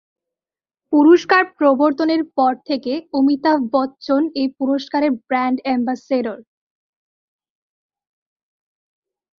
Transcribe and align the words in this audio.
পুরস্কার 0.93 1.43
প্রবর্তনের 1.57 2.21
পর 2.37 2.53
থেকে 2.69 2.93
অমিতাভ 3.13 3.57
বচ্চন 3.73 4.21
এই 4.35 4.47
পুরস্কারের 4.59 5.11
ব্র্যান্ড 5.27 5.57
অ্যাম্বাসেডর। 5.63 6.39